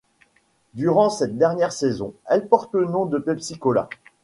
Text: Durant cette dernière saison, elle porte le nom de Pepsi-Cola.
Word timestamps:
Durant 0.73 1.11
cette 1.11 1.37
dernière 1.37 1.71
saison, 1.71 2.15
elle 2.25 2.47
porte 2.47 2.73
le 2.73 2.85
nom 2.87 3.05
de 3.05 3.19
Pepsi-Cola. 3.19 3.87